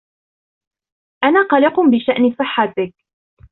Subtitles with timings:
[1.23, 2.93] أنا قلق بشأن صحتك.